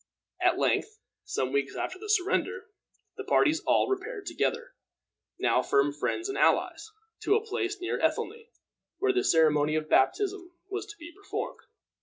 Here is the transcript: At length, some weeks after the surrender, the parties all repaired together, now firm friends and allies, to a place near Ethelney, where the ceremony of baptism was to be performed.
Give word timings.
At 0.41 0.57
length, 0.57 0.97
some 1.25 1.51
weeks 1.51 1.75
after 1.75 1.99
the 1.99 2.09
surrender, 2.09 2.65
the 3.17 3.23
parties 3.23 3.61
all 3.67 3.87
repaired 3.87 4.25
together, 4.25 4.71
now 5.37 5.61
firm 5.61 5.93
friends 5.93 6.27
and 6.27 6.39
allies, 6.39 6.89
to 7.21 7.35
a 7.35 7.45
place 7.45 7.79
near 7.79 7.99
Ethelney, 7.99 8.49
where 8.97 9.13
the 9.13 9.23
ceremony 9.23 9.75
of 9.75 9.89
baptism 9.89 10.53
was 10.71 10.87
to 10.87 10.97
be 10.97 11.11
performed. 11.15 11.59